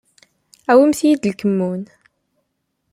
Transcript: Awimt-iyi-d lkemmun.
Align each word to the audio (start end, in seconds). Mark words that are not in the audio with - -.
Awimt-iyi-d 0.71 1.29
lkemmun. 1.31 1.81